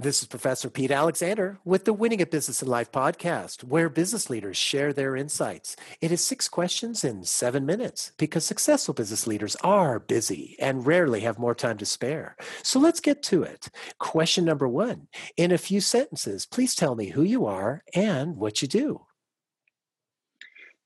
[0.00, 4.30] This is Professor Pete Alexander with the Winning at Business and Life podcast, where business
[4.30, 5.74] leaders share their insights.
[6.00, 11.22] It is six questions in seven minutes because successful business leaders are busy and rarely
[11.22, 12.36] have more time to spare.
[12.62, 13.70] So let's get to it.
[13.98, 18.62] Question number one In a few sentences, please tell me who you are and what
[18.62, 19.00] you do.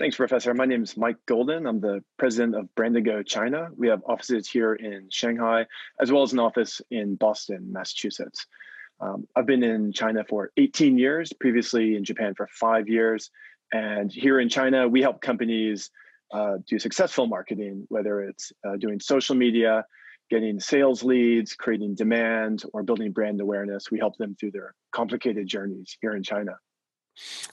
[0.00, 0.52] Thanks, Professor.
[0.52, 1.68] My name is Mike Golden.
[1.68, 3.68] I'm the president of Brandigo China.
[3.76, 5.66] We have offices here in Shanghai,
[6.00, 8.48] as well as an office in Boston, Massachusetts.
[9.00, 13.30] Um, I've been in China for 18 years, previously in Japan for five years.
[13.72, 15.90] And here in China, we help companies
[16.32, 19.84] uh, do successful marketing, whether it's uh, doing social media,
[20.30, 23.90] getting sales leads, creating demand, or building brand awareness.
[23.90, 26.52] We help them through their complicated journeys here in China.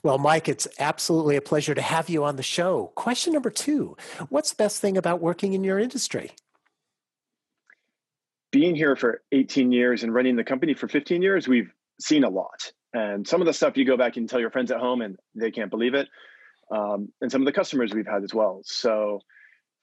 [0.04, 2.92] Well, Mike, it's absolutely a pleasure to have you on the show.
[2.96, 3.96] Question number two
[4.30, 6.32] What's the best thing about working in your industry?
[8.54, 12.30] Being here for 18 years and running the company for 15 years, we've seen a
[12.30, 12.72] lot.
[12.94, 15.18] And some of the stuff you go back and tell your friends at home and
[15.34, 16.08] they can't believe it.
[16.72, 18.62] Um, and some of the customers we've had as well.
[18.64, 19.20] So,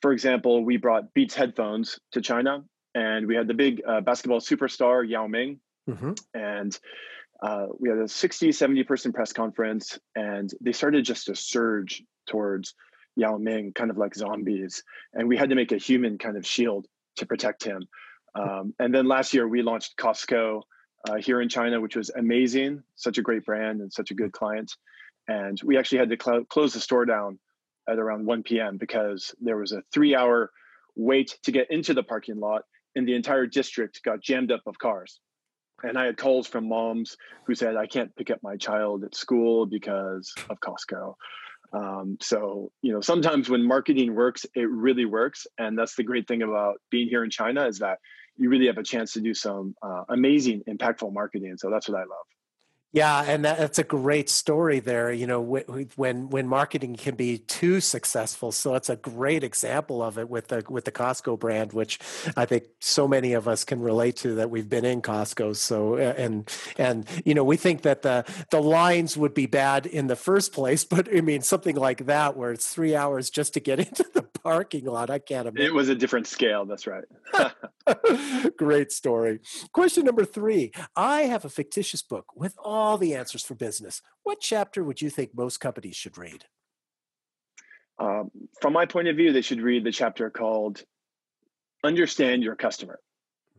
[0.01, 2.63] for example, we brought Beats headphones to China
[2.95, 5.59] and we had the big uh, basketball superstar Yao Ming.
[5.89, 6.13] Mm-hmm.
[6.35, 6.79] And
[7.43, 12.05] uh, we had a 60, 70 person press conference and they started just to surge
[12.29, 12.75] towards
[13.17, 14.85] Yao Ming, kind of like zombies.
[15.13, 17.83] And we had to make a human kind of shield to protect him.
[18.35, 20.63] Um, and then last year we launched Costco
[21.09, 22.83] uh, here in China, which was amazing.
[22.97, 24.73] Such a great brand and such a good client.
[25.29, 27.39] And we actually had to cl- close the store down
[27.89, 28.77] at around 1 p.m.
[28.77, 30.51] because there was a three hour
[30.97, 32.63] wait to get into the parking lot,
[32.95, 35.21] and the entire district got jammed up of cars.
[35.83, 39.15] And I had calls from moms who said, I can't pick up my child at
[39.15, 41.15] school because of Costco.
[41.73, 45.47] Um, so, you know, sometimes when marketing works, it really works.
[45.59, 47.99] And that's the great thing about being here in China is that
[48.37, 51.57] you really have a chance to do some uh, amazing, impactful marketing.
[51.59, 52.27] So that's what I love.
[52.93, 55.13] Yeah, and that's a great story there.
[55.13, 60.19] You know, when when marketing can be too successful, so it's a great example of
[60.19, 62.01] it with the with the Costco brand, which
[62.37, 65.55] I think so many of us can relate to that we've been in Costco.
[65.55, 70.09] So and and you know, we think that the the lines would be bad in
[70.09, 73.61] the first place, but I mean something like that where it's three hours just to
[73.61, 75.11] get into the parking lot.
[75.11, 75.67] I can't imagine.
[75.67, 76.65] It was a different scale.
[76.65, 77.05] That's right.
[78.57, 79.41] great story.
[79.73, 84.03] Question number three: I have a fictitious book with all the answers for business.
[84.23, 86.45] What chapter would you think most companies should read?
[87.99, 88.31] Um,
[88.61, 90.83] from my point of view, they should read the chapter called
[91.85, 92.99] Understand Your Customer.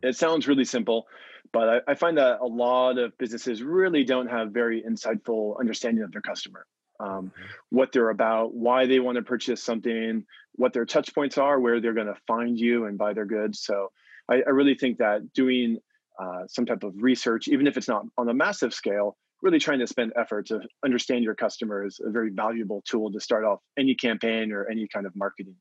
[0.01, 1.05] It sounds really simple,
[1.53, 6.03] but I, I find that a lot of businesses really don't have very insightful understanding
[6.03, 6.65] of their customer.
[7.01, 7.41] Um, mm-hmm.
[7.69, 10.23] what they're about, why they want to purchase something,
[10.53, 13.59] what their touch points are, where they're going to find you and buy their goods.
[13.59, 13.91] So
[14.29, 15.79] I, I really think that doing
[16.21, 19.79] uh, some type of research, even if it's not on a massive scale, really trying
[19.79, 23.59] to spend effort to understand your customer is a very valuable tool to start off
[23.77, 25.55] any campaign or any kind of marketing.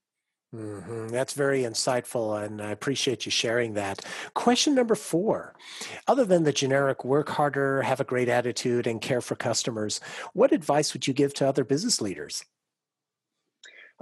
[0.55, 1.09] Mm-hmm.
[1.09, 4.05] That's very insightful, and I appreciate you sharing that.
[4.35, 5.55] Question number four
[6.09, 10.01] Other than the generic work harder, have a great attitude, and care for customers,
[10.33, 12.45] what advice would you give to other business leaders?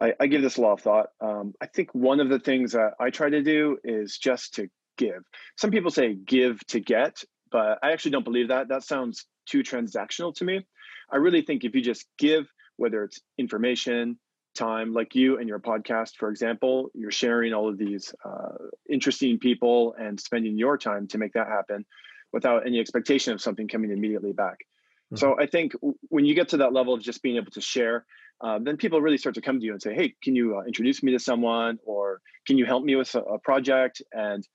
[0.01, 1.09] I, I give this a lot of thought.
[1.21, 4.69] Um, I think one of the things that I try to do is just to
[4.97, 5.23] give.
[5.57, 8.69] Some people say give to get, but I actually don't believe that.
[8.69, 10.67] That sounds too transactional to me.
[11.11, 14.19] I really think if you just give, whether it's information,
[14.59, 18.57] time, like you and your podcast, for example, you're sharing all of these uh,
[18.91, 21.87] interesting people and spending your time to make that happen
[22.33, 24.59] without any expectation of something coming immediately back.
[24.59, 25.17] Mm-hmm.
[25.17, 25.73] So I think
[26.09, 28.05] when you get to that level of just being able to share,
[28.41, 30.63] uh, then people really start to come to you and say, "Hey, can you uh,
[30.65, 34.47] introduce me to someone, or can you help me with a, a project?" And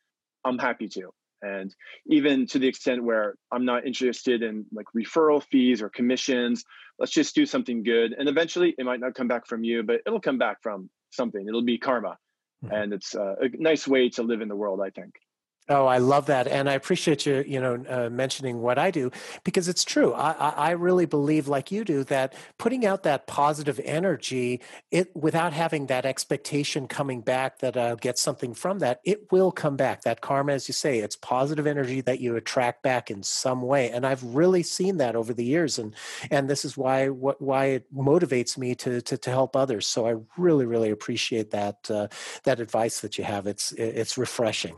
[0.45, 1.13] I'm happy to.
[1.43, 1.75] And
[2.07, 6.63] even to the extent where I'm not interested in like referral fees or commissions,
[6.99, 8.13] let's just do something good.
[8.17, 11.45] And eventually it might not come back from you, but it'll come back from something.
[11.47, 12.17] It'll be karma.
[12.63, 12.73] Mm-hmm.
[12.73, 15.13] And it's uh, a nice way to live in the world, I think.
[15.69, 19.11] Oh, I love that, and I appreciate you, you know, uh, mentioning what I do
[19.45, 20.13] because it's true.
[20.13, 24.59] I, I really believe, like you do, that putting out that positive energy,
[24.91, 29.53] it without having that expectation coming back that I'll get something from that, it will
[29.53, 30.01] come back.
[30.01, 33.89] That karma, as you say, it's positive energy that you attract back in some way,
[33.89, 35.95] and I've really seen that over the years, and
[36.29, 39.87] and this is why what why it motivates me to to, to help others.
[39.87, 42.09] So I really, really appreciate that uh,
[42.43, 43.47] that advice that you have.
[43.47, 44.77] It's it's refreshing.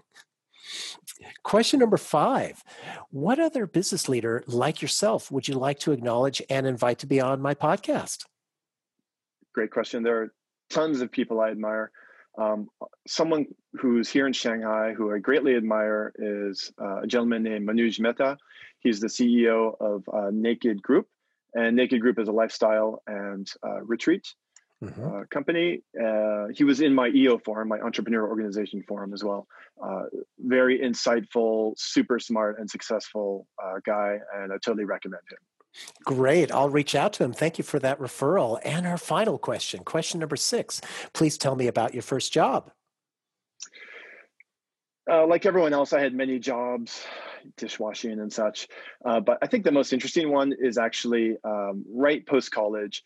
[1.44, 2.63] Question number five
[3.12, 7.22] What other business leader like yourself would you like to acknowledge and invite to be
[7.22, 8.25] on my podcast?
[9.54, 10.04] Great question.
[10.04, 10.33] There are
[10.69, 11.92] tons of people I admire.
[12.38, 12.68] Um,
[13.07, 13.45] someone
[13.80, 18.38] who's here in Shanghai who I greatly admire is uh, a gentleman named Manoj Mehta.
[18.80, 21.07] He's the CEO of uh, Naked Group,
[21.54, 24.27] and Naked Group is a lifestyle and uh, retreat
[24.90, 25.18] mm-hmm.
[25.22, 25.82] Uh, company.
[26.02, 29.48] Uh, he was in my EO forum, my entrepreneur organization forum as well.
[29.84, 30.04] Uh,
[30.40, 33.48] very insightful, super smart, and successful
[33.86, 35.38] guy, and I totally recommend him.
[36.04, 36.52] Great.
[36.52, 37.34] I'll reach out to him.
[37.34, 38.60] Thank you for that referral.
[38.64, 40.82] And our final question, question number six.
[41.14, 42.72] Please tell me about your first job.
[45.10, 47.04] Uh, like everyone else, I had many jobs,
[47.58, 48.68] dishwashing and such.
[49.04, 53.04] Uh, but I think the most interesting one is actually um, right post college.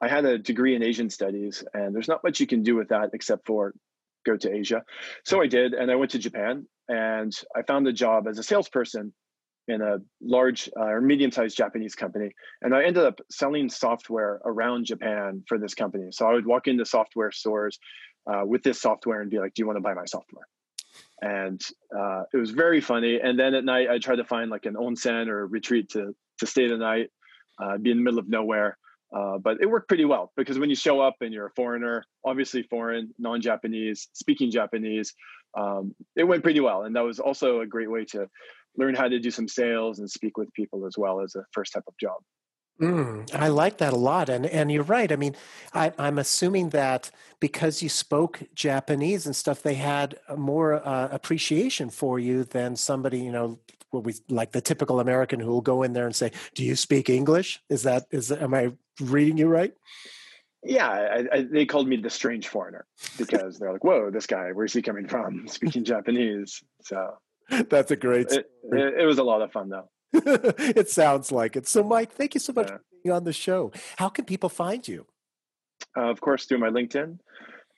[0.00, 2.88] I had a degree in Asian studies, and there's not much you can do with
[2.88, 3.74] that except for
[4.24, 4.82] go to Asia.
[5.24, 8.42] So I did, and I went to Japan, and I found a job as a
[8.42, 9.12] salesperson
[9.66, 12.30] in a large uh, or medium-sized Japanese company,
[12.62, 16.06] and I ended up selling software around Japan for this company.
[16.10, 17.78] So I would walk into software stores
[18.30, 20.46] uh, with this software and be like, "Do you want to buy my software?"
[21.20, 21.60] And
[21.96, 23.20] uh, it was very funny.
[23.20, 26.46] And then at night, I tried to find like an onsen or retreat to to
[26.46, 27.10] stay the night,
[27.62, 28.78] uh, be in the middle of nowhere.
[29.14, 32.04] Uh, but it worked pretty well because when you show up and you're a foreigner,
[32.26, 35.14] obviously foreign, non-Japanese, speaking Japanese,
[35.56, 36.82] um, it went pretty well.
[36.82, 38.28] And that was also a great way to
[38.76, 41.72] learn how to do some sales and speak with people as well as a first
[41.72, 42.18] type of job.
[42.80, 45.10] Mm, I like that a lot, and and you're right.
[45.10, 45.34] I mean,
[45.74, 51.90] I, am assuming that because you spoke Japanese and stuff, they had more uh, appreciation
[51.90, 53.58] for you than somebody, you know,
[53.90, 56.76] what we like the typical American who will go in there and say, "Do you
[56.76, 59.74] speak English?" Is that is am I reading you right?
[60.64, 62.84] Yeah, I, I, they called me the strange foreigner
[63.16, 65.46] because they're like, "Whoa, this guy, where's he coming from?
[65.48, 67.18] Speaking Japanese?" So
[67.70, 68.30] That's a great.
[68.30, 69.88] It, it, it, was a lot of fun, though.
[70.12, 71.66] it sounds like it.
[71.66, 72.76] So, Mike, thank you so much yeah.
[72.76, 73.72] for being on the show.
[73.96, 75.06] How can people find you?
[75.96, 77.18] Uh, of course, through my LinkedIn.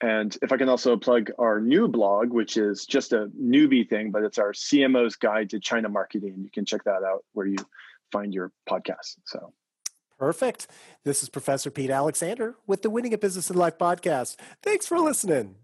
[0.01, 4.11] And if I can also plug our new blog, which is just a newbie thing,
[4.11, 6.37] but it's our CMO's Guide to China Marketing.
[6.39, 7.57] You can check that out where you
[8.11, 9.17] find your podcast.
[9.25, 9.53] So
[10.19, 10.69] perfect.
[11.05, 14.37] This is Professor Pete Alexander with the Winning a Business and Life podcast.
[14.63, 15.57] Thanks for listening.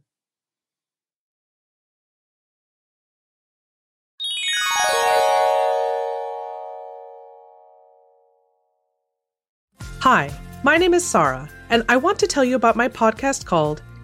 [10.01, 10.31] Hi,
[10.63, 13.83] my name is Sarah, and I want to tell you about my podcast called